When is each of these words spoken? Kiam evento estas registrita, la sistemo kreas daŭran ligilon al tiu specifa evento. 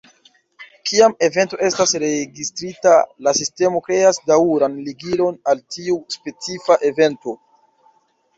Kiam 0.91 1.11
evento 1.27 1.59
estas 1.67 1.91
registrita, 2.03 2.93
la 3.27 3.33
sistemo 3.41 3.83
kreas 3.89 4.19
daŭran 4.33 4.79
ligilon 4.89 5.39
al 5.53 5.63
tiu 5.77 6.01
specifa 6.17 6.81
evento. 6.91 7.39